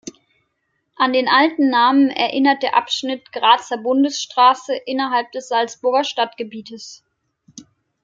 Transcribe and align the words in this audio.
An 0.95 1.13
den 1.13 1.27
alten 1.27 1.69
Namen 1.69 2.09
erinnert 2.09 2.63
der 2.63 2.75
Abschnitt 2.75 3.31
"Grazer 3.31 3.77
Bundesstraße" 3.77 4.73
innerhalb 4.87 5.31
des 5.31 5.47
Salzburger 5.47 6.03
Stadtgebietes. 6.03 7.03